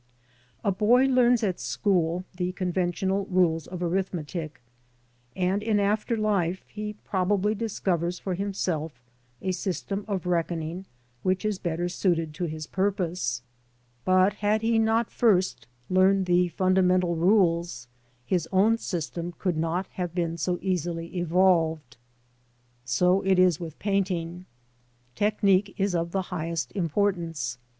[0.63, 4.59] A boy learns at school the conventional rules of arithmetic,
[5.35, 8.99] and in after life he probably discovers for himself
[9.43, 10.85] a system of reckoning
[11.21, 13.43] which is better suited to his purpose;
[14.03, 14.85] but had he viii PREFACE.
[14.87, 17.87] not first learned the fundamental rules,
[18.25, 21.97] his own system could not have been so easily evolved.
[22.85, 24.47] So it is with painting.
[25.13, 27.59] Technique is of the highest importance.